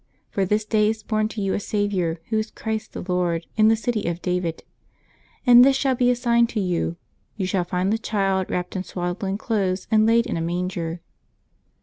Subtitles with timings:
[0.31, 3.67] For this day is born to you a Saviour, Who is Christ the Lord, in
[3.67, 4.63] the city of David.
[5.45, 6.95] And this shall be a sign to you:
[7.37, 11.01] you shall find the Child wrapped in swaddling clothes, and laid in a manger."